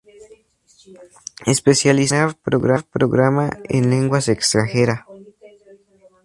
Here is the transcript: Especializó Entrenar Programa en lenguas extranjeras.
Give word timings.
Especializó 1.45 2.15
Entrenar 2.15 2.85
Programa 2.89 3.51
en 3.69 3.91
lenguas 3.91 4.29
extranjeras. 4.29 5.01